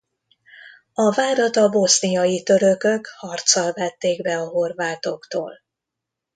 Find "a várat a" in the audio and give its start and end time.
0.93-1.69